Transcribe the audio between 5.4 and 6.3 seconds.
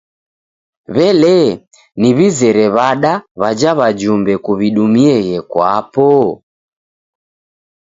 kwapo?